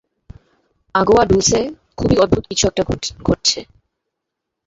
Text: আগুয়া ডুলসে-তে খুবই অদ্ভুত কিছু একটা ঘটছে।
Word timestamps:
আগুয়া 0.95 1.23
ডুলসে-তে 1.25 1.61
খুবই 1.97 2.15
অদ্ভুত 2.17 2.43
কিছু 2.49 2.63
একটা 2.67 2.83
ঘটছে। 3.27 3.59